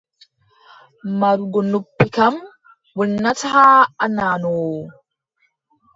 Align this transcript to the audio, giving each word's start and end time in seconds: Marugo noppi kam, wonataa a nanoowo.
Marugo 1.19 1.59
noppi 1.71 2.05
kam, 2.15 2.35
wonataa 2.97 3.75
a 4.03 4.05
nanoowo. 4.15 4.81